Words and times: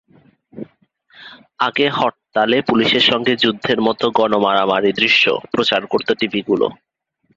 আগে 1.59 1.87
হরতালে 1.89 2.57
পুলিশের 2.61 3.03
সঙ্গে 3.11 3.33
যুদ্ধের 3.35 3.79
মতো 3.81 4.05
গণমারামারির 4.17 4.97
দৃশ্য 4.99 5.23
প্রচার 5.53 5.81
করত 5.87 6.09
টিভিগুলো। 6.19 6.67